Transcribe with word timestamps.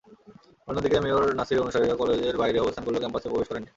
অন্যদিকে 0.67 0.97
মেয়র 0.99 1.25
নাছিরের 1.37 1.63
অনুসারীরা 1.63 1.95
কলেজের 1.95 2.39
বাইরে 2.41 2.57
অবস্থান 2.59 2.83
করলেও 2.83 3.01
ক্যাম্পাসে 3.03 3.27
প্রবেশ 3.29 3.47
করেননি। 3.49 3.69